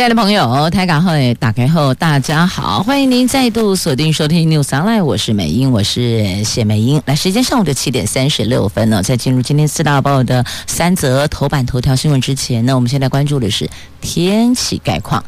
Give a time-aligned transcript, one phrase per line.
[0.00, 7.02] 亲爱的朋友，台港后打开后，大家好，欢迎您再度锁定收听 News Online，我是美英，我是谢美英。
[7.04, 13.68] 来，时间上午的七点三十六分呢，在进入今天四大报的三则头版头条新闻之前呢，我们现在关注的是
[14.00, 15.22] 天气概况。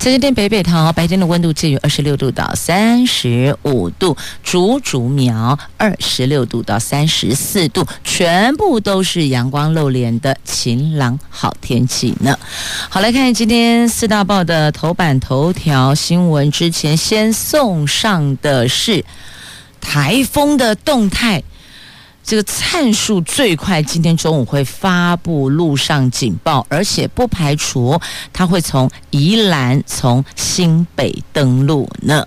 [0.00, 12.38] 在今天北北桃白天的温度介于二十六度到三十五度，竹竹苗二十六度到三十四度，全部都是阳光露脸的晴朗好天气呢。
[12.88, 19.04] 好，来看今天四大报的头版头条新闻之前，先送上的是
[19.82, 21.42] 台风的动态。
[22.30, 28.00] 这个灿树最快今天中午会发布陆上警报，而且不排除
[28.32, 32.24] 它会从宜兰、从新北登陆呢。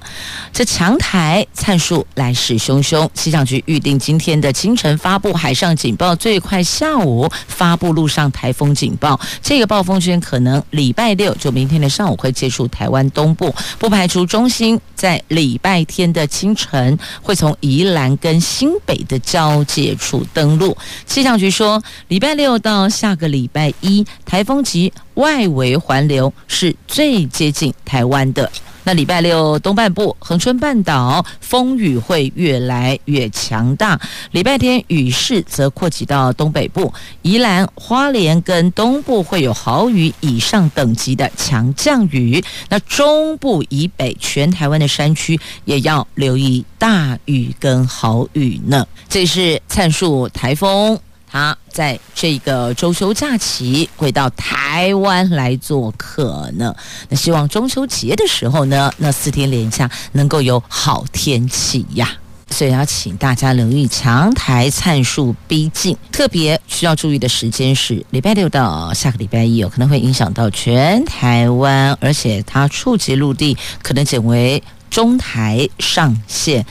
[0.52, 9.18] 这强台灿树来势汹汹，气象局预定今天的清晨发布海上警报，最快下午发布陆上台风警报。
[9.42, 28.52] 这个暴风圈可能礼拜六就明天的上午会接触台湾东部，不排除中心在礼拜天的清晨会从宜兰跟新北的交界处登陆，气象局说，礼拜六到下个礼拜一，台风及外围环流是最接近台湾的。
[28.84, 34.00] 那礼拜六东半部恒春半岛风雨会越来越强大，
[34.32, 42.44] 礼拜天雨势则扩及到东北部，宜兰花莲跟东部会有豪雨以上等级的强降雨。
[42.70, 48.86] 那中部以北全台湾的山区也要留意大雨跟豪雨呢。
[49.08, 51.00] 这是灿树台风。
[51.34, 56.76] 他在这个周休假期会到台湾来做客呢。
[57.10, 62.08] 那希望中秋节的时候呢，那四天连假能够有好天气呀。
[62.52, 74.62] 所以要请大家留意强台灿树逼近，特别需要注意的时间是礼拜六到下个礼拜一，有可能会影响到全台湾，而且它触及陆地可能减为。
[74.94, 76.64] 中台上线，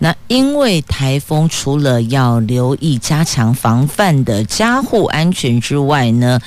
[0.00, 6.40] 那因为台风除了要留意加强防范的家户安全之外呢，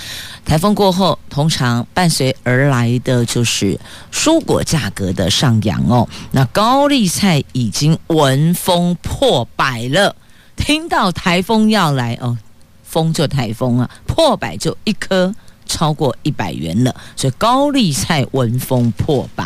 [0.43, 3.79] 台风过后通常伴随而来的就是
[4.11, 6.05] 蔬果价格的上扬哦。
[6.31, 10.13] 那高丽菜已经闻风破百了，
[10.57, 12.37] 听到台风要来哦，
[12.83, 15.33] 风就台风啊，破百就一颗。
[15.65, 19.45] 超过一百元了，所以高丽菜闻风破百。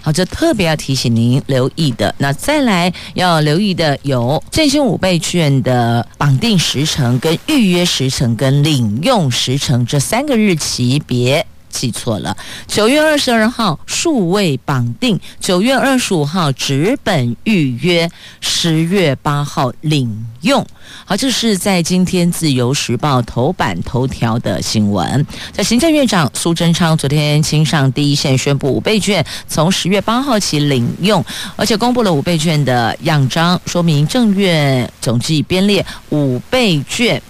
[0.00, 2.14] 好，这特别要提醒您留意的。
[2.18, 12.36] 那再来要留意的有振兴五倍券的绑定时程、跟预约时程、跟领用时程这三个日期，别记错了。
[12.68, 18.08] 九月二十二号数位绑定，九月二十五号纸本预约，
[18.40, 20.64] 十月八号领用。
[21.04, 25.26] 好，这是在今天《自由时报》头版头条的新闻。
[25.50, 31.24] 在行政院长苏贞昌昨天亲上第一线宣布五倍券从十月八号起领用，
[31.56, 37.20] 而且公布了五倍券的样章，说明政院总计编列五倍券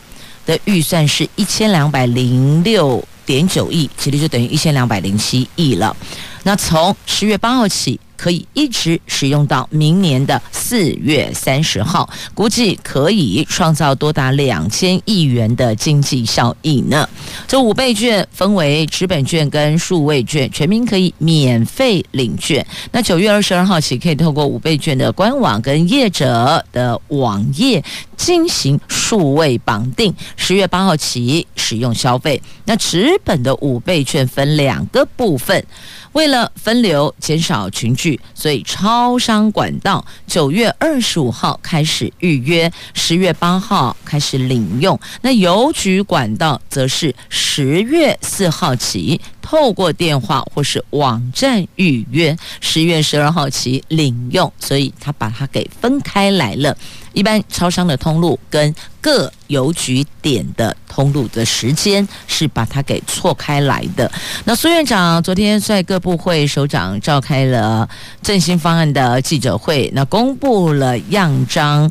[0.45, 3.03] 的预算是一千两百零六
[3.33, 5.97] 点九亿，其实就等于一千两百零七亿了。
[6.43, 7.99] 那从十月八号起。
[8.23, 17.09] 可以一直使用到明年的四月三十号，估计可以创造多达两千亿元的经济效益呢。
[17.49, 22.65] 这五倍券分为纸本券跟数位券，全民可以免费领券。
[22.93, 27.83] 那九月二十二号起，可以透过五倍券的官网跟业者的网页
[28.17, 30.15] 进行数位绑定。
[30.37, 32.41] 十月八号起使用消费。
[32.67, 35.67] 那纸本的五倍券分两个部分。
[36.13, 44.99] 为了分流减少群聚，所以超商管道九月二十五号开始预约，十月八号开始领用。
[45.21, 54.51] 那邮局管道则是十月四号起透过电话或是网站预约，十月十二号起领用。
[54.59, 56.77] 所以他把它给分开来了。
[57.13, 64.11] 一般超商的通路跟各邮局点的通路的时间是把它给错开来的。
[64.45, 67.89] 那苏院长昨天在各部会首长召开了
[68.23, 71.91] 振兴方案的记者会，那公布了样章，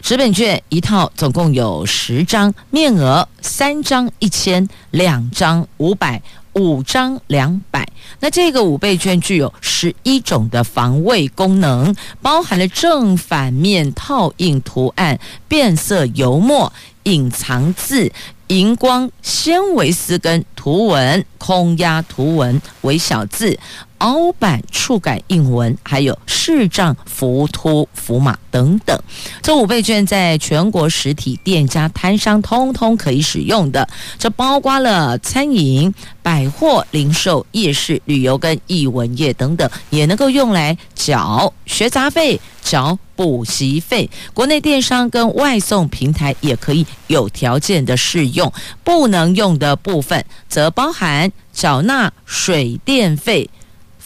[0.00, 6.20] 纸本券一套总共有十张，面额三张一千，两张五百。
[6.54, 7.88] 五张两百。
[8.20, 15.18] 那这个五倍券具有十一种的防卫功能，包含了正反面套印图案、
[15.48, 16.72] 变色油墨、
[17.04, 18.12] 隐藏字。
[18.48, 23.58] 荧光纤维丝跟图文、空压图文、微小字、
[24.02, 28.98] 凹版触感印文，还有视障浮凸符码等等。
[29.42, 33.88] 这五倍券在全国实体店家摊商通通可以使用的，
[34.18, 44.10] 这包括了餐饮、百货、零售、夜市、旅游跟艺文业等等，也能够用来缴学杂费、缴补习费。
[44.34, 48.52] 国内电商跟外送平台也可以有条件的适用，
[48.82, 53.48] 不能用的部分则包含缴纳水电费、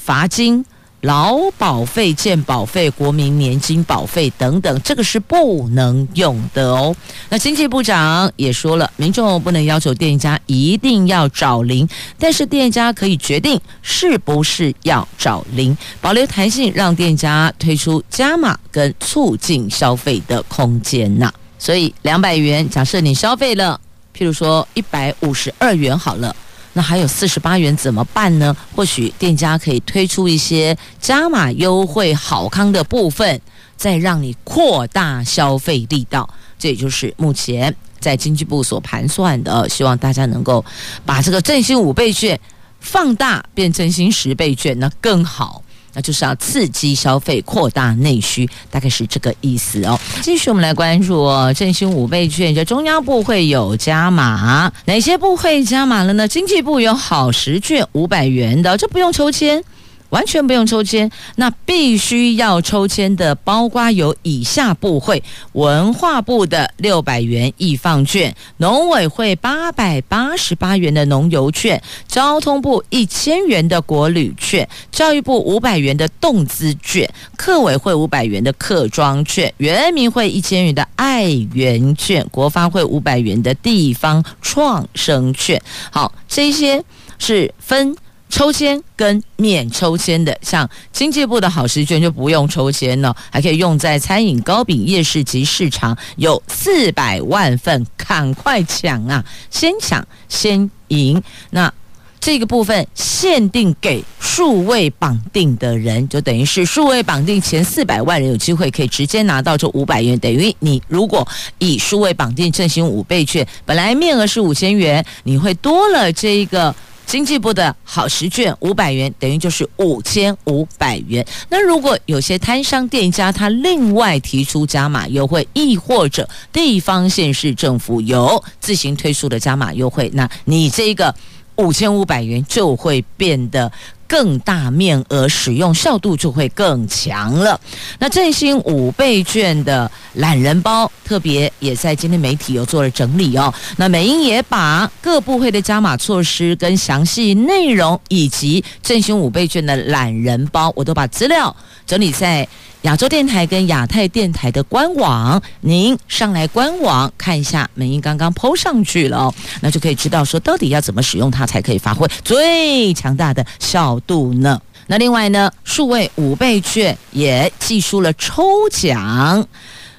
[0.07, 0.65] 罚金。
[1.03, 6.97] 劳保费、健保费、国民年金保费等等，这个是不能用的哦。
[7.29, 11.87] 那经济部长也说了，民众不能要求店家一定要找零，
[12.19, 21.33] 但是店家可以决定是不是要找零，保留弹性，让店家推出加码跟促进消费的空间呐。
[21.57, 23.79] 所以两百元，假设你消费了，
[24.17, 26.35] 譬如说一百五十二元好了。
[26.77, 28.55] 那还有四十八元怎么办呢？
[28.75, 33.41] 或许店家可以推出一些加码优惠、好康的部分，
[33.79, 36.29] 再让你扩大消费力道。
[36.59, 40.63] 这也就是目前在经济部所盘算的，希望大家能够
[41.07, 42.39] 把这个振兴五倍券
[42.79, 45.63] 放大，变振兴十倍券，那更好。
[45.97, 49.99] 那就是要刺激消费，扩大内需，大概是这个意思哦。
[50.21, 56.29] 继续我们来关注哦，振兴五倍券，这中央部会有加码，哪些部会加码了呢？
[56.29, 59.65] 经济部有好时券五百元的，这不用抽签。
[60.11, 65.23] 完全不用抽签，那必须要抽签的，包括有以下部会：
[65.53, 85.61] 文化部的六百元艺 FUN 券，农委会八百八十八元的农游券，交通部一千元的国旅券，教育部五百元的动资券，客委会五百元的客庄券，原民会一千元的爱园券，国发会五百元的地方创生券。
[85.91, 86.83] 好，这些
[87.19, 87.97] 是分。
[88.29, 99.25] 抽签跟免抽签的，像经济部的好时券就不用抽签了，还可以用在餐饮、糕饼、夜市及市场，有四百万份，赶快抢啊！
[99.51, 101.23] 先抢先赢。
[101.51, 101.73] 那
[102.21, 110.19] 这个部分限定给数位绑定的人，就等于是数位绑定前四百万人有机会可以直接拿到这五百元。
[110.19, 111.27] 等于你如果
[111.59, 116.75] 以数位绑定振兴五倍券，本来面额是五千元，你会多了这一个。
[117.07, 121.25] 经济部的好时券五百元，等于就是五千五百元。
[121.49, 131.15] 那如果有些摊商店家他另外提出加码优惠，亦或者地方县市政府有自行推出的加码优惠，那你这个
[131.57, 133.71] 五千五百元就会变得。
[134.09, 137.61] 更大面额使用效度就会更强了。
[137.99, 143.53] 那振兴五倍券的懒人包，特别也在今天媒体有做了整理哦。
[143.77, 151.55] 那美英也把各部会的加码措施跟详细内容，以及振兴五倍券的懒人包，我都把资料
[151.87, 152.47] 整理在。
[152.83, 164.61] 亚洲电台跟亚太电台的官网，您上来官网看一下，美英刚刚抛上去了哦，那就可以知道说到底要怎么使用它才可以发挥最强大的效度呢？
[164.87, 169.45] 那另外呢，数位五倍券也寄出了抽奖，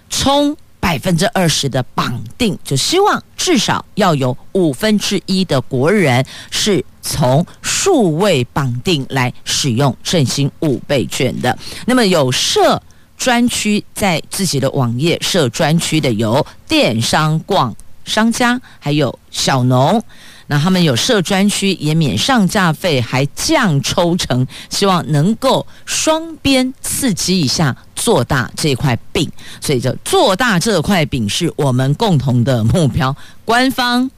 [0.10, 0.56] 冲
[0.88, 11.60] 百分之二十的绑定，就希望至少要有五分之一的国人是从数位绑定来使用振兴五倍券的。
[11.86, 12.82] 那么有设
[13.18, 17.76] 专区在自己的网页设专区的有电商、逛
[18.06, 20.02] 商家，还有小农。
[20.48, 29.30] 那他们有设专区，也免上架费，还降抽成，希望能够双边刺激一下，做大这块饼。
[29.60, 33.16] 所以，就做大这块饼是我们共同的目标。
[33.44, 34.10] 官方、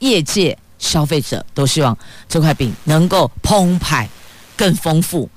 [0.00, 1.96] 业界、消费者都希望
[2.28, 4.08] 这块饼能够澎湃、
[4.56, 5.28] 更丰富。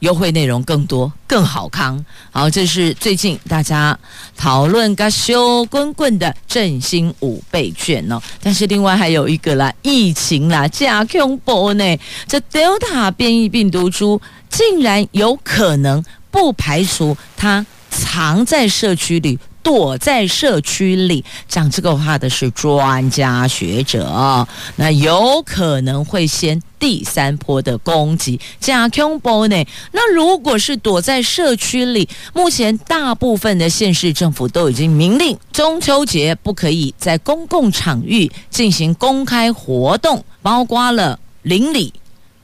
[0.00, 2.04] 优惠内容更多，更好康。
[2.30, 3.98] 好，这是最近大家
[4.36, 8.20] 讨论个修滚滚的振兴五倍券哦。
[8.42, 11.98] 但是另外还有一个啦，疫情啦，假恐怖呢。
[12.26, 19.38] 这 Delta 变异病毒株竟然有可能，不排除它藏在社区里。
[19.68, 28.40] 躲在社区里讲这个话的是专家学者，那有可能会先第三波的攻击。
[28.58, 29.62] 加恐怖呢？
[29.92, 41.92] 那如果是躲在社区里，目前大部分的县市政府都已经明令，中秋节不可以在公共场域进行公开活动，包括了邻里。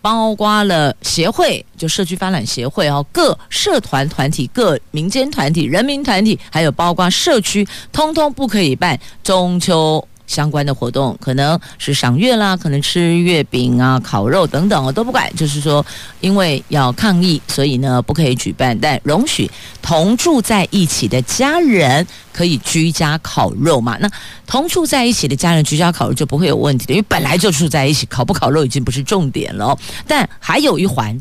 [0.05, 10.07] 包括了协会，就社区发展协会哦，各社团团体、各民间团体、人民团体，还有包括社区，通通不可以办中秋。
[10.27, 15.31] 相关的活动可能是赏月啦，可能吃月饼啊、烤肉等等，我都不管。
[15.37, 15.85] 就是说，
[16.21, 19.51] 因为要抗疫，所以呢不可以举办，但容许
[19.83, 23.97] 同住在一起的家人可以居家烤肉嘛。
[24.01, 24.11] 那
[24.47, 29.77] 同住在一起的家人居家烤肉就不会有问题的，因为本来就住在一起，烤不烤肉已经不是重点了。
[30.07, 31.21] 但还有一环，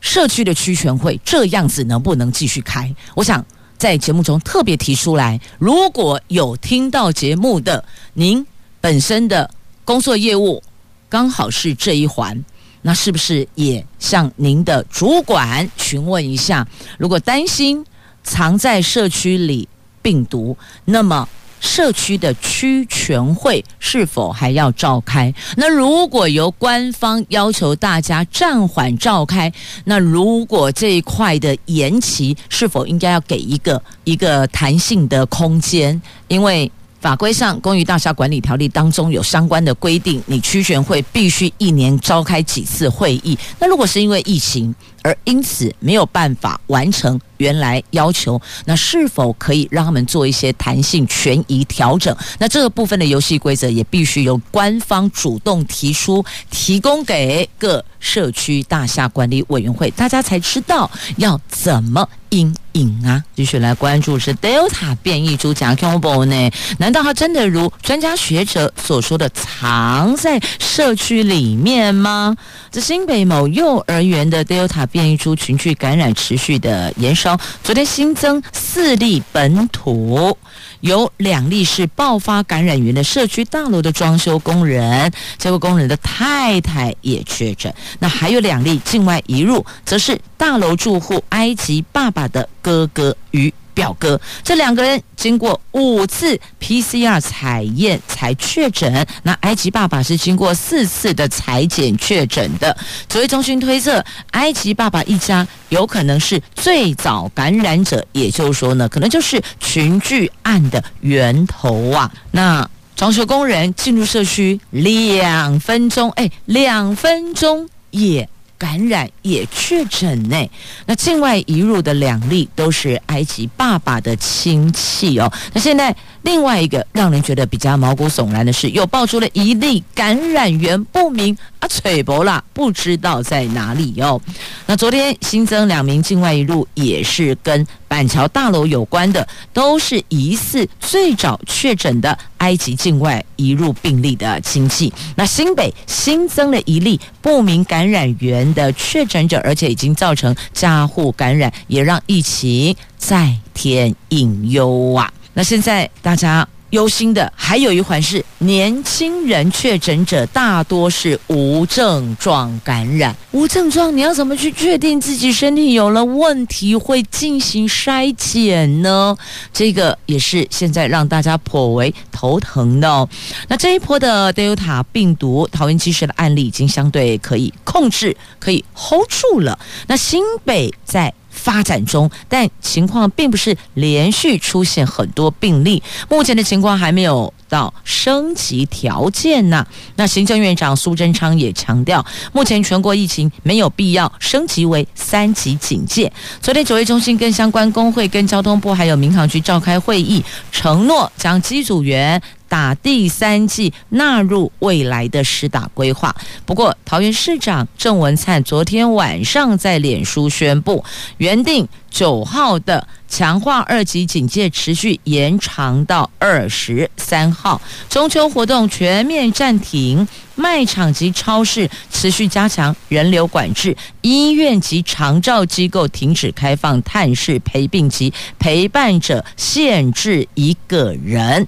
[0.00, 2.94] 社区的区全会这样子能不能继续开？
[3.14, 3.44] 我想。
[3.84, 8.46] 在节目中特别提出来，如果有听到节目的您
[8.80, 9.50] 本身的
[9.84, 10.62] 工作业务
[11.06, 12.42] 刚好是这一环，
[12.80, 16.66] 那是不是也向您的主管询问一下？
[16.96, 17.84] 如果担心
[18.22, 19.68] 藏在社区里
[20.00, 21.28] 病毒，那么。
[21.64, 25.32] 社区的区全会是否还要召开？
[25.56, 29.50] 那如果由官方要求大家暂缓召开，
[29.86, 36.00] 那如果这一块的延期，是否应该要给一个一个弹性的空间？
[36.28, 43.36] 因为法规上，《公寓大厦管理条例》当中有相关的规定，你区权会必须一年召开几次会议。
[43.58, 47.20] 那如果是因为疫情而因此没有办法完成。
[47.38, 52.16] 原来要求，那是否可以让他们做一些弹性权益调整？
[52.38, 63.22] 那这个部分的游戏规则也必须由官方主动提出，提供给各社区大厦管理委员会，大家才知道要怎么因应啊！
[63.34, 66.50] 继续来关注是 Delta 变异株加 Combo 呢？
[66.78, 72.36] 难道它真的如专家学者所说的藏在社区里面吗？
[72.70, 77.36] 这新北某幼儿园的 Delta 变异株群聚感染持续的延烧。
[77.64, 80.38] 昨天新增四例本土，
[80.82, 87.74] 有两例是爆发感染源的社区大楼的装修工人，这位工人的太太也确诊。
[87.98, 99.06] 那还有两例境外移入，则是大楼住户埃及爸爸的哥哥与表哥，这两个人经过五次 PCR 采验才确诊。
[99.24, 102.74] 那埃及爸爸是经过四次的采检确诊的。
[103.08, 112.10] 指挥中心推测，埃及爸爸一家有可能是最早感染者，也就是说呢，可能就是群聚案的源头啊。
[112.30, 118.28] 那装修工人进入社区两分钟，哎，两分钟也。
[118.56, 120.50] 感染也确诊呢，
[120.86, 125.30] 那境外移入的两例都是埃及爸爸的亲戚哦。
[125.52, 125.94] 那现在
[126.24, 134.18] 另外一个让人觉得比较毛骨悚然的是，又爆出了一例感染源不明啊，吹薄了，不知道在哪里哦。
[134.64, 144.90] 那昨天新增两名境外移入，也是跟板桥大楼有关的，都是疑似最早确诊的埃及境外移入病例的亲戚。
[145.16, 155.12] 那新北新增了一例不明感染源的确诊者，而且已经造成家户感染，也让疫情再添隐忧啊！
[155.34, 156.46] 那现在大家。
[156.70, 163.14] 忧心的还有一环是，年轻人确诊者大多是无症状感染。
[163.30, 169.16] 无症状，你要怎么去确定自己身体有了问题，会进行筛检呢？
[169.52, 173.08] 这个也是现在让大家颇为头疼的哦。
[173.46, 179.56] 那这一波的 Delta 病毒桃园机师的案例已经相对可以控制，可以 hold 住了。
[179.86, 181.14] 那新北在。
[181.34, 185.82] 发展中，但情况并不是连续出现很多病例。
[186.08, 189.66] 目前的情况还没有到升级条件呢。
[189.96, 196.10] 那行政院长苏贞昌也强调，目前全国疫情没有必要升级为三级警戒。
[196.40, 202.22] 昨天指挥中心跟相关工会、跟交通部还有民航局召开会议，承诺将机组员。
[202.48, 206.14] 打第三季纳入未来的施打规划。
[206.44, 210.84] 不过，桃园市长郑文灿昨天晚上在脸书宣布，
[211.18, 220.06] 原定九号的强化二级警戒持续延长到二十三号，中秋活动全面暂停。
[220.36, 231.46] 卖场及超市持续加强人流管制，医院及长照机构停止开放探视陪病及陪伴者限制一个人。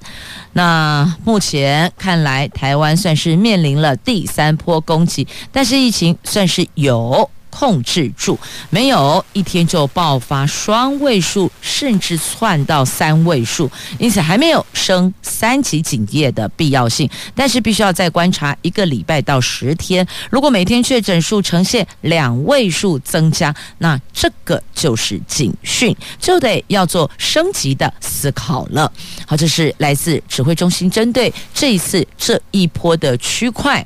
[0.52, 7.28] 那目前看来，台湾算是面临了第三波攻击，但是疫情算是有。
[7.56, 17.08] 控制住，没有一天就爆发双位数，甚至窜到三位数，因此还没有升三级警戒的必要性。
[17.34, 28.92] 但是必须要再观察一个礼拜到十天，如果每天确诊数呈现两位数增加，那这个就是警讯，就得要做升级的思考了。
[29.26, 33.84] 好，这是来自指挥中心针对这一次这一波的区块。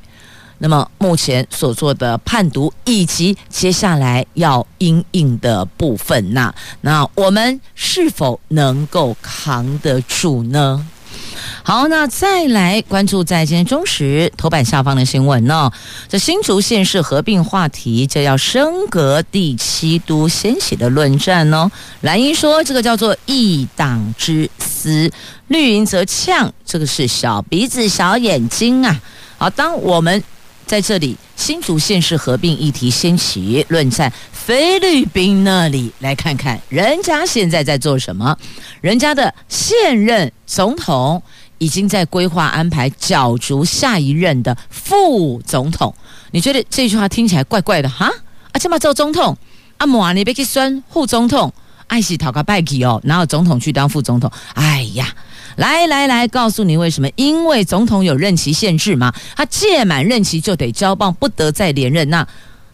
[0.63, 10.85] 那么目前所做的判读，以及接下来要因应的部分，那那我们是否能够扛得住呢？
[11.63, 15.71] 好，那再来关注在今天中时头版下方的新闻呢？
[16.07, 21.71] 这新竹县市合并话题就要升格第七都掀起的论战呢。
[22.01, 25.11] 蓝英说这个叫做一党之私，
[25.47, 29.01] 绿营则呛这个是小鼻子小眼睛啊。
[29.37, 30.23] 好，当我们
[30.71, 38.37] 在这里新竹县市合并议题掀起论战，菲律宾那里来看看人家现在在做什么？
[38.79, 41.21] 人家的现任总统。
[41.57, 45.93] 已经在规划安排角逐下一任的副总统，
[46.31, 48.07] 你觉得这句话听起来怪怪的哈？
[48.51, 49.37] 啊，这么做总统，
[49.77, 51.53] 啊，莫你别去选副总统，
[51.85, 54.31] 爱惜讨个拜气哦，哪有总统去当副总统？
[54.55, 55.13] 哎呀，
[55.57, 57.09] 来来来，告诉你为什么？
[57.15, 62.27] 因为总统有任期限制嘛，他届满任期就得交棒，不得再连任，那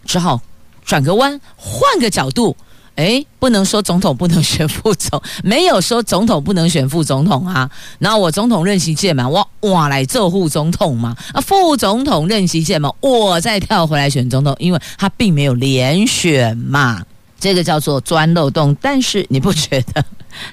[0.06, 0.42] 只好
[0.86, 2.56] 转个弯，换个角度。
[2.96, 7.70] 哎，不能说总统不能选副总， 没有说总统不能选副总统啊。
[8.00, 11.16] 那我总统任期届满，我哇来做副总统嘛。
[11.32, 17.04] 啊，副总统任期届满，我再跳回来选总统，因为他并没有连选嘛。
[17.40, 18.76] 这个叫做钻漏洞。
[18.82, 20.06] 但是你不觉得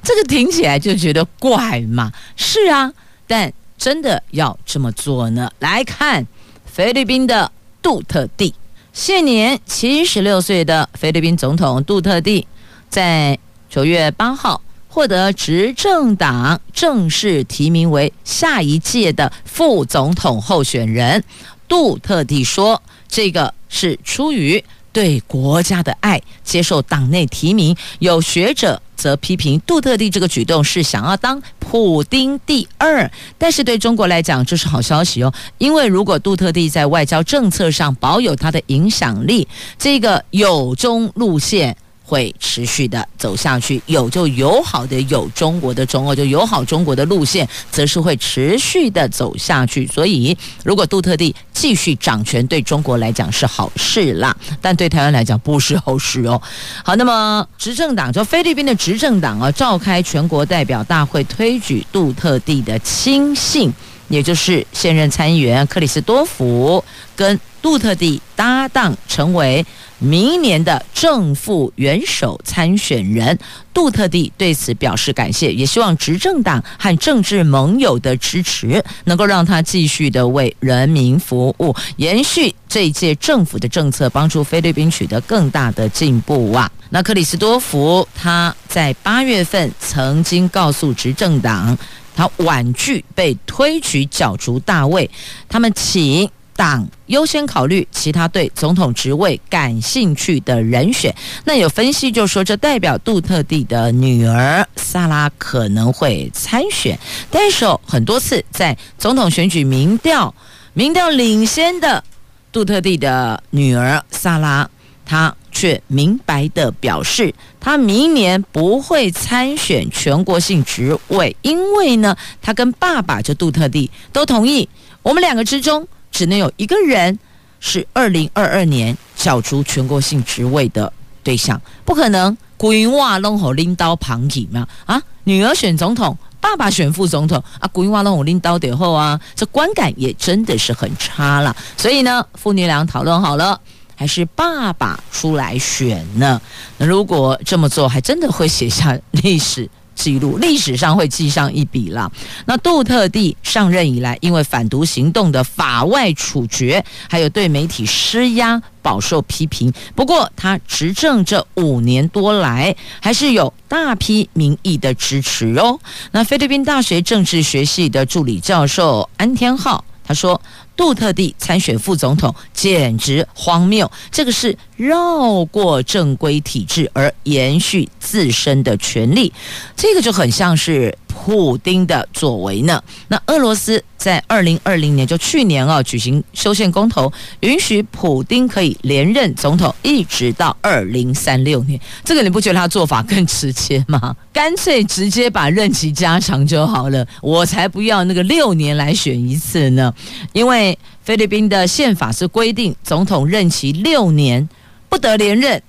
[0.03, 2.13] 这个听起来就觉得怪吗？
[2.37, 2.93] 是啊，
[3.27, 5.51] 但真的要这么做呢？
[5.59, 6.27] 来看
[6.65, 7.51] 菲律宾的
[7.83, 8.55] 杜特地。
[8.93, 12.47] 现年七十六岁的菲律宾总统杜特地，
[12.89, 13.39] 在
[13.69, 21.25] 九月八号获得执政党正式提名为下一届的副总统候选人。
[21.67, 27.77] 杜特地说：“这个是出于。”对国家的爱，接受党内提名。
[27.99, 39.47] 有学者则批评杜特地这个举动是想要当普丁第二，但是对中国来讲这是好消息哦，因为如果杜特地在外交政策上保有他的影响力，
[39.77, 41.77] 这个有中路线。
[42.05, 49.87] 会持续的走下去，有就友好的有中国的中哦，就友好中国的路线，则是会持续的走下去。
[49.87, 56.41] 所以，如果杜特地继续掌权，对中国来讲是好事啦，但对台湾来讲不是好事哦。
[56.85, 63.73] 好，那么执政党就菲律宾的执政党啊，召开全国代表大会，推举杜特地的亲信，
[64.15, 66.83] 也就是现任参议员克里斯多福，
[67.15, 69.67] 跟杜特地搭档，成为。
[70.01, 73.39] 明年的正副元首参选人
[73.73, 86.71] 杜特地对此表示感谢，也希望执政党和政治盟友的支持，能够让他继续的为人民服务，延续这一届政府的政策，帮助菲律宾取得更大的进步啊！
[86.91, 91.79] 那克里斯多福他在八月份曾经告诉执政党，
[92.15, 95.11] 他婉拒被推举角逐大位，
[95.49, 96.31] 他们请。
[96.57, 101.13] 党优先考虑其他对总统职位感兴趣的人选。
[101.45, 106.97] 那有分析就说，这代表杜特地的女儿萨拉可能会参选。
[107.29, 110.33] 但是很多次在总统选举民调
[110.75, 112.05] 民调领先的
[112.53, 114.71] 杜特地的女儿萨拉，
[115.05, 124.69] 她却明白的表示，他明年不会参选全国性职位，因为呢，他跟爸爸就杜特地都同意，
[125.03, 125.89] 我们两个之中。
[126.17, 127.19] 只能有一个人
[127.59, 130.93] 是二零二二年角逐全国性职位的
[131.25, 134.65] 对象，不可能规划拢好拎刀旁体嘛？
[134.87, 141.57] 啊，女儿选总统，爸爸选副总统啊，规划拢好拎刀得后啊，这观感也真的是很差了。
[141.77, 143.61] 所以呢，父女俩讨论好了，
[143.95, 146.41] 还是爸爸出来选呢？
[146.79, 149.69] 那如果这么做，还真的会写下历史。
[149.95, 152.11] 记录历史上会记上一笔了。
[152.47, 159.73] 那杜特蒂上任以来，因为反毒行动的法外处决，还有对媒体施压，饱受批评。
[159.95, 165.79] 不过他执政这五年多来，还是有大批民意的支持哦。
[166.11, 170.41] 那菲律宾大学政治学系的助理教授安天浩他说。
[170.77, 179.33] 杜特地参选副总统简直荒谬，这个是绕过正规体制而延续自身的权利，
[179.77, 182.83] 这个就很像是普丁的作为呢。
[183.09, 187.11] 那俄罗斯在二零二零年，就去年啊，举行修宪公投，
[187.41, 191.81] 允许普丁可以连任总统，一直到二零三六年。
[192.05, 194.15] 这个你不觉得他做法更直接吗？
[194.35, 199.93] 干脆直接把任期加长就好了，我才不要那个六年来选一次呢，
[200.35, 200.79] 因为。
[201.05, 204.49] 菲律宾的宪法是规定总统任期六年
[204.89, 205.63] 不得连任，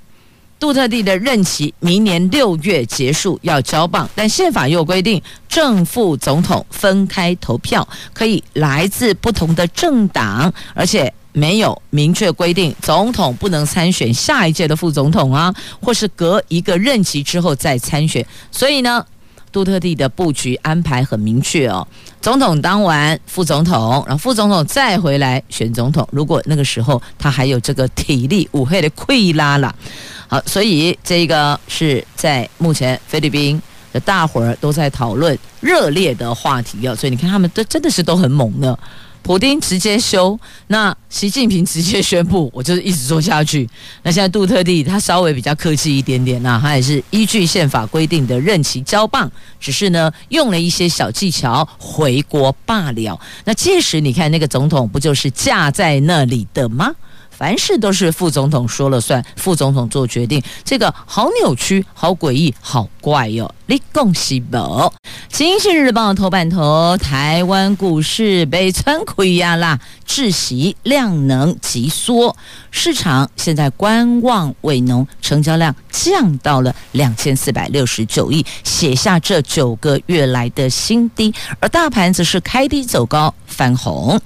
[0.57, 18.25] 杜特地的任期明年六月结束要交棒，但宪法又规定正副总统分开投票，可以来自不同的政党，而且没有明确规定总统不能参选下一届的副总统啊，或是隔一个任期之后再参选。
[18.49, 19.05] 所以呢，
[19.51, 21.85] 杜特地的布局安排很明确哦。
[22.21, 26.07] 总统当完副总统，然后副总统再回来选总统。
[26.11, 29.75] 如果那个时候他还有这个体力，五黑的溃拉了。
[30.45, 33.99] 所以这个是在目前菲律宾的。
[34.01, 38.77] 大伙儿都在讨论热烈的话题啊，所以你看他们都真的是都很猛的。
[39.23, 43.67] 普丁直接修，那习近平直接宣布，我就是一直做下去。
[44.03, 53.19] 那现在杜特地他稍微比较客气一点点，那他也是依据宪法规定的任期交棒，只是呢用了一些小技巧回国罢了。
[53.45, 56.93] 那届时你看那个总统不就是架在那里的吗？
[57.37, 63.53] 凡事都是副总统说了算，副总统做决定，这个好扭曲、好诡异、好怪哟！
[63.65, 64.93] 你恭喜宝，
[65.29, 72.33] 《经济日报》头版头，台湾股市被穿亏压啦，窒息量能急缩，
[72.71, 84.17] 市场现在观望味浓，成交量降到了两千四百六十九亿，写下这九个月来的新低，而大盘则是开低走高，翻红。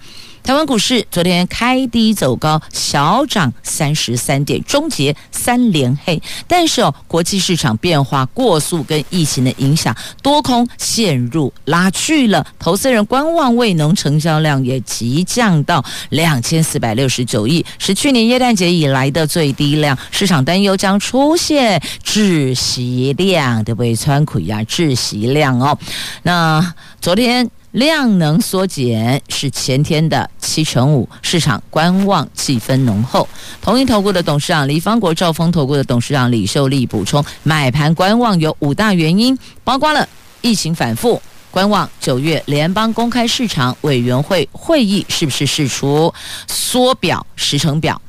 [0.50, 6.20] 台湾股市昨天开低走高，小涨三十三点，终结三连黑。
[6.48, 12.44] 但是哦，国际市场变化过速，跟疫情的影响，多空陷入拉锯了。
[12.58, 19.96] 投资人观望未能，成交量也急降到两千四百六十九亿，是去年耶诞节以来的最低量。
[20.10, 23.96] 市场担忧将出现窒息量，对不对？
[23.96, 25.78] 川苦呀，窒息量哦。
[26.24, 27.48] 那昨天。
[27.72, 33.28] 量能缩减是前天的七成五，市场观望气氛浓厚。
[33.62, 40.08] 同一投顾的董事长黎方国、兆丰投顾的董事长李秀丽补充，买盘观望有五大原因，包括了
[40.42, 46.12] 疫情反复，观望九月联邦公开市场委员会会议是不是释出
[46.48, 48.02] 缩表时程表。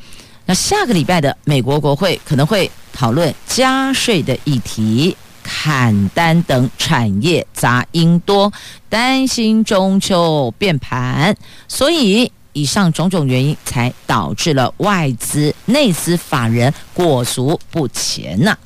[0.46, 5.14] 那下个礼拜的美国国会可能会讨论加税的议题。
[5.42, 8.52] 砍单等产业杂音多，
[8.88, 11.34] 担心中秋变盘，
[11.68, 18.56] 所以以上种种原因才导致了外资内资法人裹足不前呐、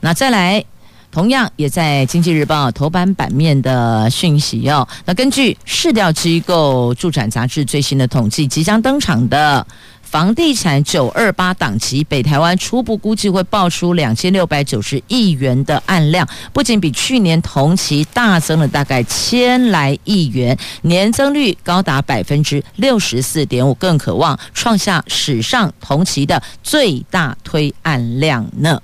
[0.00, 0.64] 那再来，
[1.10, 4.86] 同样也在《经济日报》头版版面的讯息哦。
[5.04, 9.66] 那根据市调机构驻展杂志最新的统计，即将登场的。
[10.12, 28.78] 房地产九二八档期，北台湾初步估计会爆出两千六百九十亿元的案量，不仅比去年同期大增了大概千来亿元，年增率高达百分之六十四点五，更可望创下史上同期的最大推案量呢。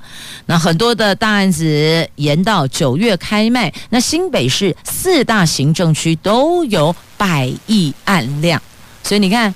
[0.47, 8.63] 那很多的大案子延到九月开卖，那新北市四大行政区都有百亿案量，
[9.03, 9.55] 所以你看，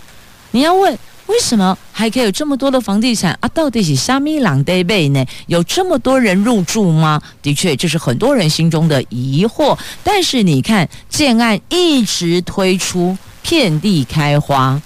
[0.50, 0.98] 你要问。
[1.32, 3.48] 为什么还可以有这么多的房地产啊？
[3.54, 5.24] 到底是虾米人在买呢？
[5.46, 7.22] 有这么多人入住吗？
[7.40, 9.78] 的确，这是很多人心中的疑惑。
[10.04, 14.78] 但是你看，建案一直推出，遍地开花，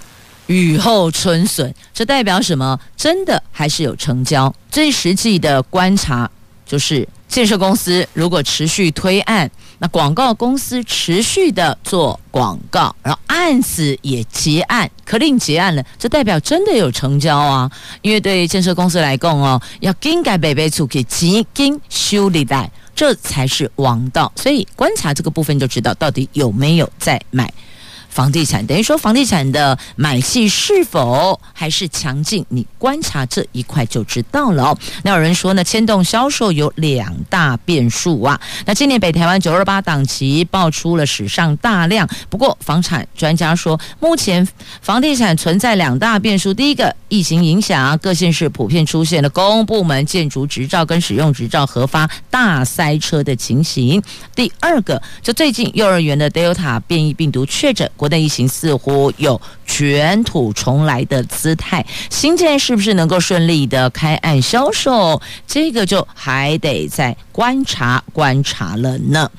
[0.45, 2.79] 雨后春笋，这代表什么？
[2.95, 4.53] 真的还是有成交。
[4.71, 6.31] 最实际的观察
[6.65, 9.51] 就是，建设公司如果持续推案。
[9.79, 17.71] 那广告公司持续的做广告，然后案子也结案，可令结案了，这代表真的有成交啊！
[18.01, 24.31] 因为对建设公司来讲哦，要更改北北出去几经修理贷，这才是王道。
[24.35, 27.53] 所以观察这个部分就知道到底有没有在买。
[28.17, 32.43] 房地产等于说，房地产的买气是否还是强劲？
[32.49, 34.77] 你观察这一块就知道了哦。
[35.03, 38.41] 那有人说呢，牵动销售有两大变数啊。
[38.65, 44.47] 那今年北台湾九二八档期爆出了史上大量，不过房产专家说，目前
[44.81, 54.01] 房地产存在两大变数：第一个，疫情影响，各县市普遍出现了公部门建筑执照跟使用执照核发大塞车的情形；
[54.33, 57.87] 第二个，就最近幼儿园的 Delta 变异病毒确诊。
[58.07, 65.21] 的疫情似乎有卷土重来的姿态，新建是不是能够顺利的开案销售？
[65.47, 69.29] 这个就还得再观察观察了呢。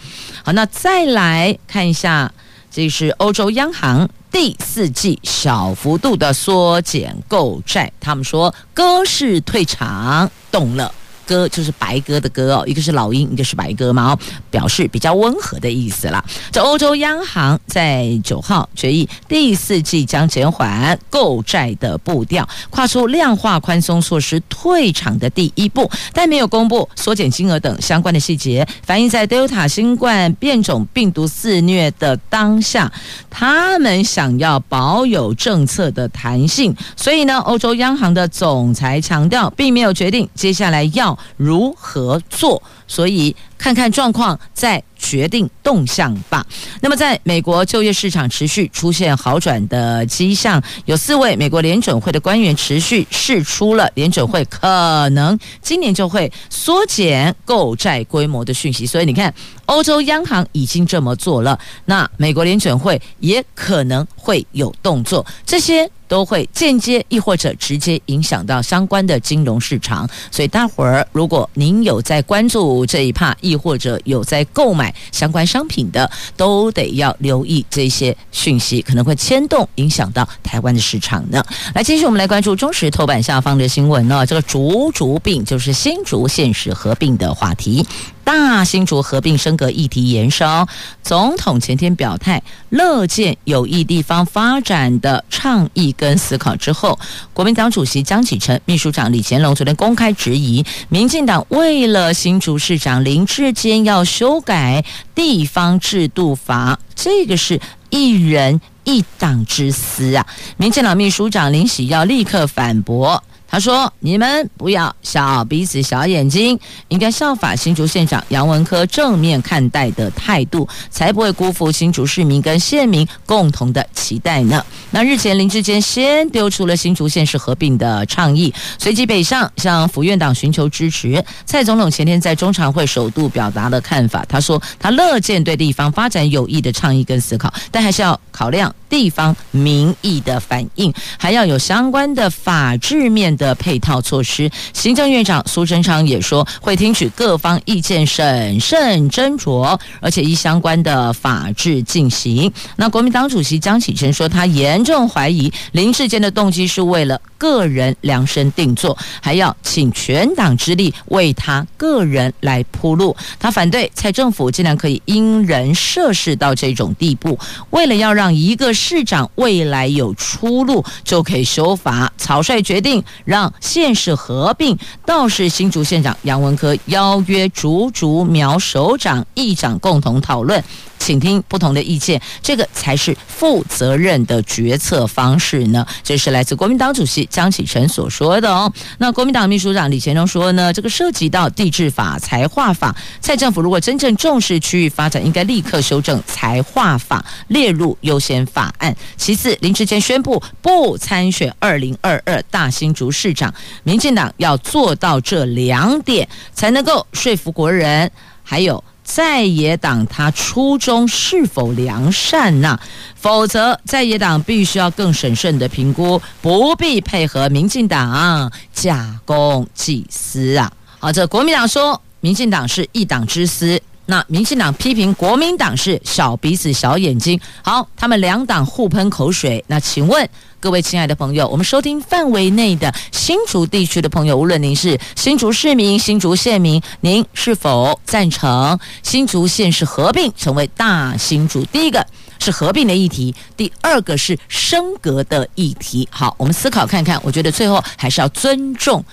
[0.42, 2.32] 好，那再来看一下，
[2.70, 10.92] 这是欧洲央行第四季小幅度的缩减购债，他们说鸽式退场动了
[11.28, 14.18] 鸽就是白鸽的鸽哦，一个是老鹰，一个是白鸽嘛，哦，
[14.50, 16.24] 表示比较温和的意思啦。
[16.50, 32.90] 这欧洲央行在九号决议，第四季将减缓购债的步调，跨出量化宽松措施退场的第一步，但没有公布缩减金额等相关的细节，反映在 Delta 新冠变种病毒肆虐的当下，
[33.28, 42.62] 他们想要保有政策的弹性，所以呢，欧洲央行的总裁强调，并没有决定接下来要如何做。
[42.88, 46.44] 所以看看状况再决定动向吧。
[46.80, 58.84] 那么，在美国就业市场持续出现好转的迹象，有四位美国联准会的官员持续释出了联准会可能今年就会缩减购债规模的讯息。
[58.84, 59.32] 所以你看，
[59.66, 65.24] 欧洲央行已经这么做了，那美国联准会也可能会有动作。
[65.46, 65.88] 这些。
[66.08, 81.44] 都会间接亦或者直接影响到相关的金融市场，所以大伙儿，如果您有在关注这一趴，亦或者有在购买相关商品的，都得要留意这些讯息，可能会牵动影响到台湾的市场呢。
[81.74, 87.86] 来，继续我们来关注中时头版下方的新闻呢，这个竹竹病就是新竹县市合并的话题。
[88.28, 90.68] 大新竹合并升格议题延烧，
[91.02, 96.98] 总统前天表态，乐见有意地方发展的倡议跟思考之后，
[97.32, 110.26] 国民党主席江启臣、秘书长李乾龙昨天公开质疑，民进党为了新竹市长林智坚要修改地方制度法，这个是一人一党之私啊！
[110.58, 113.24] 民进党秘书长林喜要立刻反驳。
[113.50, 116.58] 他说：“你们不要小鼻子小眼睛，
[116.88, 131.24] 应该效法新竹县长杨文科正面看待的态度，才不会辜负新竹市民跟县民共同的期待呢。”那日前林志坚先丢出了新竹县市合并的倡议，随即北上向府院党寻求支持。
[131.46, 152.52] 蔡总统前天在中常会首度表达了看法，他说他乐见对地方发展有益的倡议跟思考，但还是要考量地方民意的反应，还要有相关的法制面的配套措施，行政院长苏贞昌也说会听取各方意见，审慎斟酌，而且依相关的法制进行。
[152.76, 163.16] 那国民党主席江启臣说，他严重怀疑林志坚的动机是为了个人量身定做，还要请全党之力为他个人来铺路。
[163.40, 167.36] 他反对蔡政府竟然可以因人设事到这种地步，
[167.70, 174.78] 为了要让一个市长未来有出路，就可以修法，草率决定让县市合并。
[175.04, 180.62] 倒是新竹县长杨文科邀约竹竹苗首长、议长共同讨论。
[180.98, 185.86] 请听不同的意见，这个才是负责任的决策方式呢。
[186.02, 188.72] 这是来自国民党主席江启臣所说的哦。
[188.98, 198.94] 那国民党秘书长李干龙说呢，这个涉及到地质法、财划法，蔡政府如果真正重视区域发展，应该立刻修正财划法，列入优先法案。
[199.16, 208.10] 其次，林志坚宣布不参选二零二二大新竹市长，民进党要做到这两点，才能够说服国人，
[208.42, 208.82] 还有。
[209.08, 212.78] 在野党他初衷是否良善呢？
[213.16, 220.70] 否则在野党必须要更审慎的评估，不必配合民进党假公济私啊！
[220.98, 227.40] 好，这国民党说民进党是一党之私，那民进党批评国民党是小鼻子小眼睛。
[227.62, 230.28] 好，他们两党互喷口水，那请问？
[230.60, 241.64] 各位亲爱的朋友，我们收听范围内的新竹地区的朋友，无论您是新竹市民、新竹县民，您是否赞成新竹县是合并成为大新竹？
[241.66, 242.04] 第一个
[242.40, 246.08] 是合并的议题，第二个是升格的议题。
[246.10, 249.04] 好，我们思考看看，我觉得最后还是要尊重。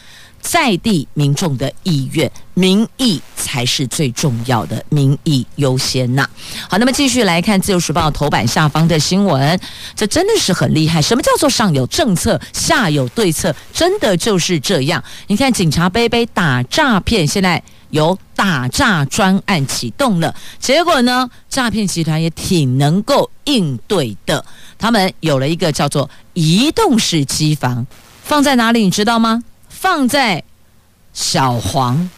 [0.45, 6.29] 在地民众的意愿，民意才是最重要的，民意优先呐。
[6.69, 9.59] 好，那么继续来看《自由时报》头版下方的新闻，
[9.95, 11.01] 这真的是很厉害。
[11.01, 13.53] 什么叫做上有政策，下有对策？
[13.73, 15.03] 真的就是这样。
[15.25, 24.45] 你看，警察杯杯打诈骗，现在有打诈专案启动了，结果呢，诈骗集团也挺能够应对的。
[24.77, 27.87] 他们有了一个叫做移动式机房，
[28.23, 28.83] 放在哪里？
[28.83, 29.43] 你知道吗？
[29.85, 30.43] 放在
[31.13, 32.09] 小黄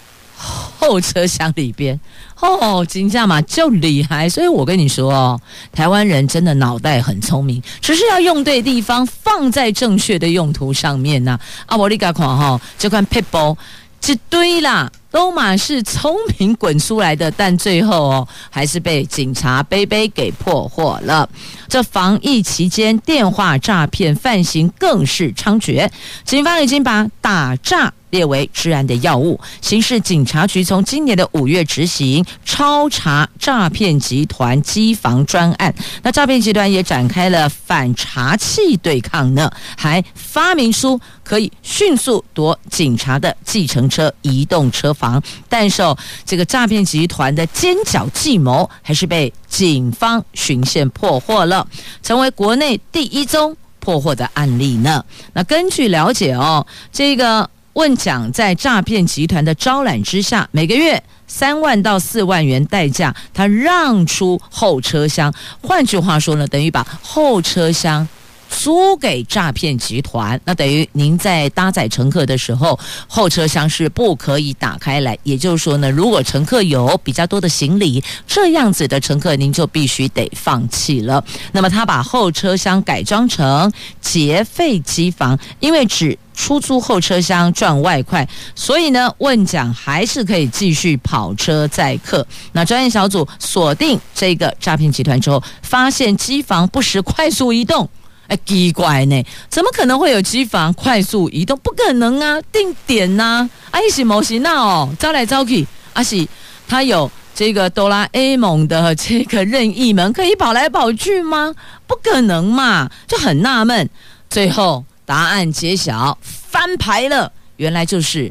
[0.80, 2.00] 后车厢里边
[2.40, 5.42] 哦，金价嘛就厉害，所以我跟你说哦，
[5.74, 11.38] 台湾人真的脑袋很聪明，只是要用对地方，放在正确的用途上面呐。
[11.66, 13.58] 啊，我你甲看哈，这款撇步
[14.06, 21.28] 一堆啦，都马是聪明滚出来的，但最后哦，还是被警察杯杯给破获了。
[21.67, 25.89] 这防疫期间电话诈骗犯行更是猖獗，
[26.24, 29.39] 警方已经把打诈列为治安的要务。
[29.62, 45.22] 刑事警察局从今年的五月执行超查诈骗集团机房专案，那诈骗集团也展开了反查器对抗呢，还发明出可以迅速夺警察的计程车移动车房。
[45.48, 51.68] 但是哦，这个诈骗集团的奸狡计谋还是被警方循线破获了，
[52.02, 55.06] 成为国内第一宗破获的案例呢。
[55.34, 57.50] 那根据了解哦，这个。
[57.78, 65.32] 问讲在诈骗集团的招揽之下，每个月三万到四万元代价，他让出后车厢。
[65.62, 68.08] 换句话说呢，等于把后车厢
[68.50, 70.40] 租给诈骗集团。
[70.46, 75.18] 那等于您在搭载乘客的时候，后车厢是不可以打开来。
[75.24, 81.24] 也就是说呢，如果乘客有比较多的行李，这样子的乘客您就必须得放弃了。
[81.52, 92.26] 那么他把后车厢改装成劫匪机房，因为只出租后车厢赚外快，所以呢，问讲还是可以继续跑车载客。
[92.52, 97.90] 那专业小组锁定这个诈骗集团之后，发现机房不时快速移动，
[98.28, 101.58] 哎，奇怪呢，怎么可能会有机房快速移动？
[101.63, 106.28] 不可能啊，定点呐、啊，啊，一是模型那哦，招来招去，啊是，
[106.68, 111.54] 他有这个哆啦 A 梦的这个任意门，可以跑来跑去吗？
[111.88, 113.90] 不可能嘛，就很纳闷。
[114.30, 114.84] 最后。
[115.08, 118.30] 答案揭晓，翻牌了，原来就是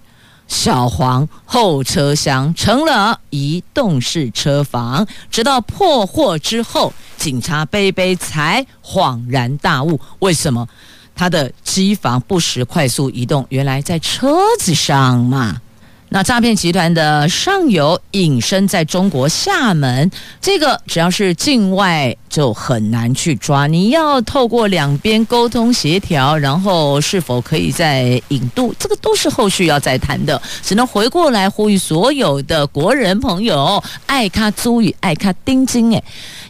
[0.49, 5.07] 小黄后车厢成了移动式车房。
[5.31, 10.69] 直到破获之后，警察杯杯才恍然大悟：为什么
[11.15, 13.47] 他的机房不时快速移动？
[13.49, 15.61] 原来在车子上嘛。
[16.09, 23.67] 那诈骗集团的上游隐身在中国厦门，这个只要是境外就很难去抓。
[23.67, 30.41] 你要透过两边沟通协调，然后是否可以再引渡，这个都是后续要再谈的。
[30.63, 36.03] 只能回过来呼吁所有的国人朋友，爱卡租与爱卡盯金，哎，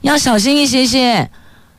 [0.03, 1.29] 要小心一些些。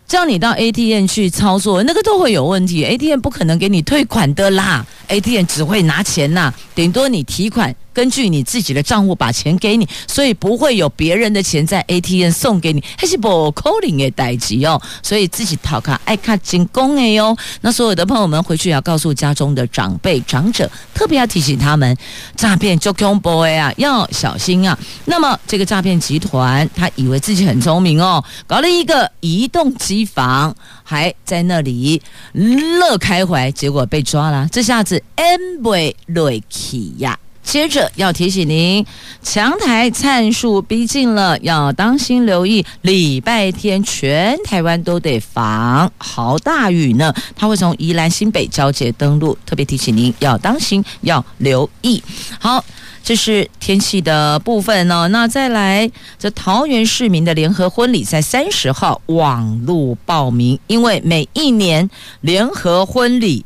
[0.08, 2.86] 叫你到 ATM 去操作，那个都会有问题。
[2.86, 7.76] ATM 不可能给你退款的啦，ATM 只会拿钱呐，顶多你提款。
[7.97, 14.79] 根据你自己的账户把钱给你，所以不会有别人的钱在 ATM 送给你，还是不可能的代志哦。
[15.01, 17.36] 所以自己讨卡爱卡进攻的哟。
[17.62, 21.97] 那所有的朋友们回去要告诉家中的长辈长者，特别要提醒他们，
[22.36, 24.77] 诈骗就恐怖啊，要小心啊。
[25.05, 31.99] 那么这个诈骗集团他以为自己很聪明哦，搞了一个移动机房，还在那里
[32.33, 34.47] 乐开怀，结果被抓了。
[34.51, 37.17] 这下子 N 倍累气呀！
[37.47, 38.86] 接着要提醒您，
[39.23, 42.65] 强台灿数逼近了，要当心留意。
[42.81, 52.03] 礼拜天全台湾都得防豪大雨呢，它会从宜兰新北交界登陆，特别提醒您要当心，要留意。
[52.38, 52.62] 好，
[53.01, 55.07] 这是天气的部分哦。
[55.07, 63.45] 那再来，这桃园市民的联合婚礼在三十号网路报名，因为每一年联合婚礼。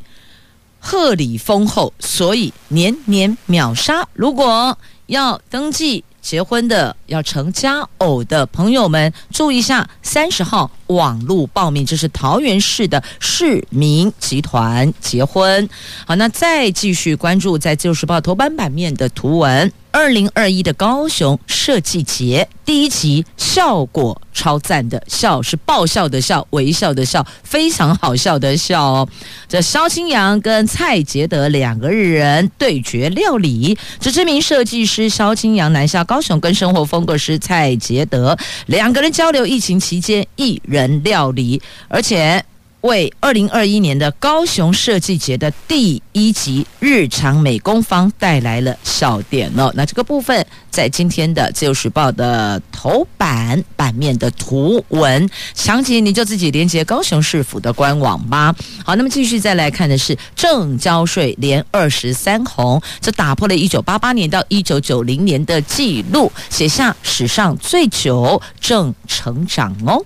[0.84, 4.06] 贺礼丰厚，所以年年秒杀。
[4.12, 15.68] 如果要登记结婚的、要成家偶的朋友们，注意一下，三十号网络报名，这是桃园市的市民集团结婚。
[16.04, 19.72] 好，那再继续关注在《旧时报》头版版面的图文。
[19.92, 29.08] 二零二一的高雄设计节第一期效果超赞的，笑是爆笑的笑，微笑的笑，非常好笑的笑哦。
[29.46, 42.42] 这萧清扬跟蔡杰德两个人对决料理，这知名设计师萧清扬南下高雄，跟生活风格师蔡杰德两个人交流疫情期间一人料理，而且。
[42.82, 49.72] 为二零二一年的高雄设计节的第一集日常美工坊带来了笑点哦。
[49.74, 58.54] 那这个部分在今天的自由时报的头版版面的图文详情，你就自己连接高雄市府的官网吧。
[58.84, 70.04] 好，那么继续再来看的是正交税连二十三红，这打破了一九八八年到一九九零年的记录，写下史上最久正成长哦。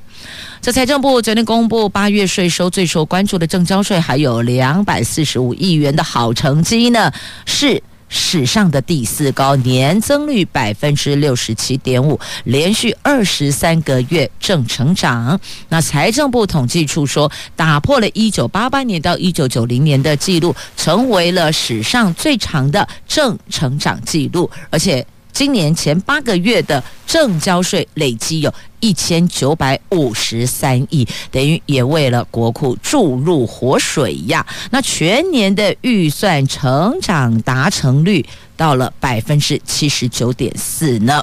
[0.61, 7.13] 这财政部昨天公布八月税收最受关注的证交税，还有两百四十五亿元的好成绩呢，
[7.45, 15.39] 是史上的第四高，年增率百分之六十七点五，连续二十三个月正成长。
[15.69, 25.07] 那财政部统计处说，打破了一九八八年到一九九零年的记录，成为了史上最长的正成长记录，而且。
[25.37, 34.47] 今年前八个月的正交税累计有一千九百五十三亿，等于也为了国库注入活水呀。
[34.71, 38.25] 那全年的预算成长达成率
[38.57, 41.23] 到了百分之七十九点四呢。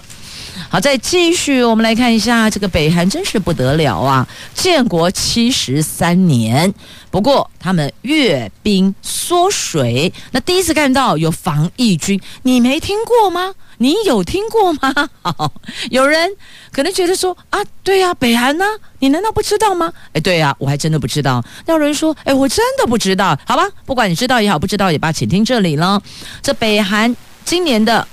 [0.70, 4.28] 好，再继续，我们来看一下这个北韩，真是不得了啊！
[4.54, 6.74] 建国七十三年，
[7.12, 13.54] 不过他们阅兵缩水，那第一次看到有防疫军，你没听过吗？
[13.78, 15.10] 你有听过吗？
[15.22, 15.54] 好，
[15.92, 16.32] 有人
[16.72, 18.66] 可能觉得说啊，对呀、北韩呢、
[19.00, 19.94] 你难道不知道吗？
[20.14, 21.44] 哎，对呀、我还真的不知道。
[21.68, 23.38] 那有人说，哎，我真的不知道。
[23.46, 26.02] 好吧，不管你知道也好，不知道也罢，请听这里了。
[26.42, 27.16] 这北韩
[27.46, 28.08] 今年的。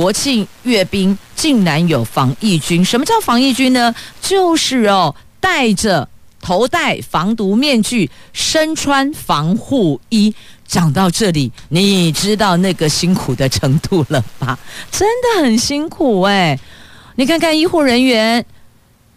[0.00, 2.82] 国庆阅兵竟然有防疫军？
[2.82, 3.94] 什么叫防疫军呢？
[4.22, 6.08] 就是哦，戴着
[6.40, 10.34] 头戴防毒面具，身穿防护衣。
[10.66, 14.58] 讲到这里，你知道那个辛苦的程度了吧？
[14.90, 16.58] 真的很辛苦哎！
[17.16, 18.42] 你看看医护人员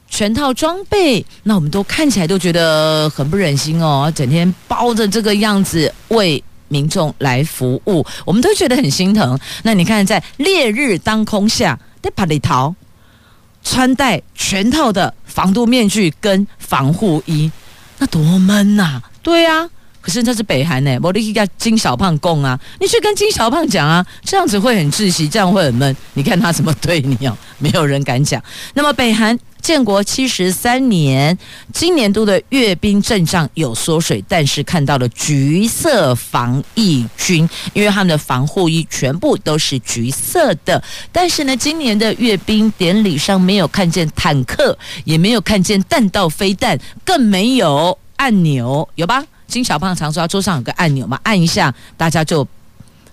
[0.10, 6.44] 全套装备，那我们都看起来都觉得很不忍心哦，整天包着这个样子为。
[6.74, 9.40] 民众来服务，我们都觉得很心疼。
[9.62, 12.74] 那你看，在烈日当空下，在帕里桃
[13.64, 17.52] 穿戴全套的防毒面具跟防护衣，
[18.00, 19.70] 那多闷呐、对啊，
[20.02, 25.96] 可是这是北韩呢，我的一个金小胖供啊，你去跟金小胖讲啊，这样子会很窒息，这样会很闷。
[26.16, 28.44] 你看他怎么对你哦，没有人敢讲。
[28.74, 29.38] 那么北韩。
[29.64, 31.36] 建国七十三年，
[31.72, 40.84] 今年度的阅兵阵仗有缩水，但是看到了橘色防疫军，因为他们的防护衣全部都是橘色的。
[41.14, 49.24] 但是呢，今年的阅兵典礼上没有看见坦克，也没有看见弹道飞弹，更没有按钮，有吧？
[49.48, 52.46] 金小胖常说，桌上有个按钮嘛，按一下大家就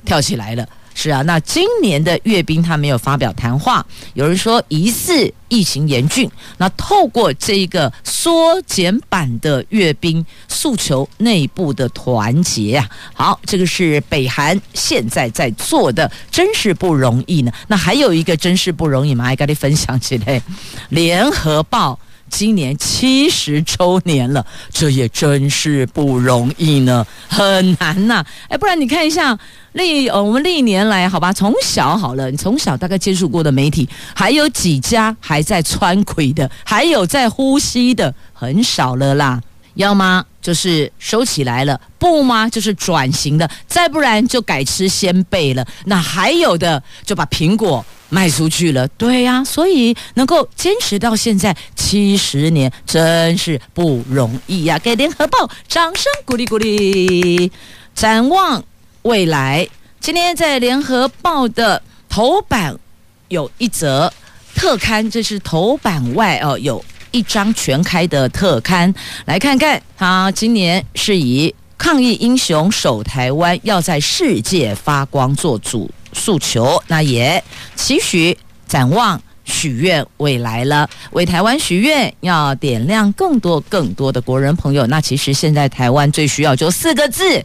[0.04, 0.68] 跳起来了。
[0.94, 3.84] 是啊，那今年的阅兵他没有发表谈话，
[4.14, 17.52] 有人说疑似疫情严峻，那透过这一个缩减版的阅兵诉求内部的团结啊，好，这个是北韩现在在做的，真是不容易呢。
[17.68, 20.42] 那还有一个真是不容易嘛，还跟你分享起来，
[20.90, 21.98] 联合报。
[22.30, 28.26] 今年七十周年了，这也真是不容易呢，很难呐、啊。
[28.48, 29.38] 哎，不然你看一下
[29.72, 39.40] 历呃，我们历年来，好吧，从小好了，你从小大概接触过的媒体，还有几家还在穿轨的，还有在呼吸的，很少了啦。
[39.80, 42.48] 要么就是收起来了，不吗？
[42.48, 45.66] 就是转型的，再不然就改吃鲜贝了。
[45.86, 47.84] 那还有的就把苹果。
[48.12, 57.52] 卖出去了，对呀、所以能够坚持到现在七十年，真是不容易呀、给联合报掌声鼓励鼓励。
[57.94, 58.64] 展望
[59.02, 59.68] 未来，
[60.00, 62.76] 今天在联合报的头版
[63.28, 64.12] 有一则
[64.56, 68.92] 特刊，这是头版外哦，有一张全开的特刊，
[69.24, 75.90] 来看看他今年是以抗疫英雄守台湾，要在世界发光做主。
[76.12, 77.42] 诉求，那也
[77.76, 78.36] 期许、
[78.66, 84.84] 展望、许愿未来了，为台湾许愿，要点亮更多更多的国人朋友。
[84.88, 87.44] 那其实现在台湾最需要就四个字。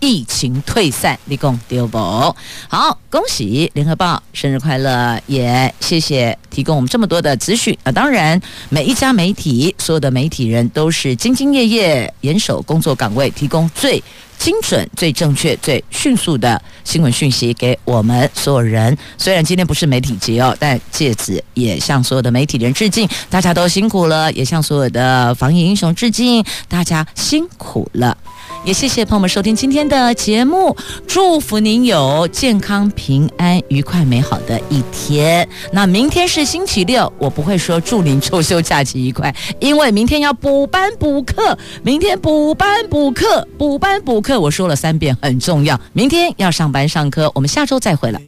[0.00, 2.34] 疫情退散，立功丢宝。
[2.68, 7.92] 好，恭喜联合报生日快乐，也谢谢提供我们这么多的资讯啊！
[7.92, 8.40] 当然，
[8.70, 14.02] 每一家媒体，所有的媒体人都是兢兢业业，严守工作岗位，提供最
[14.40, 18.96] 精准、最正确、最迅速的新闻讯息给我们所有人。
[19.18, 28.16] 虽然今天不是媒体节哦，但借此也向所有的媒体人致敬，大家都辛苦了；也向所有的防疫英雄致敬，大家辛苦了。
[28.62, 30.76] 也谢谢朋友们收听今天的节目，
[31.06, 35.48] 祝福您有健康、平安、愉快、美好的一天。
[35.72, 45.80] 那明天是星期六，我不会说祝您周休假期愉快，因为明天要补班补课，明天补班补课，补班补课，课我说了三遍，很重要。
[45.92, 48.22] 明天要上班上课，我们下周再回来。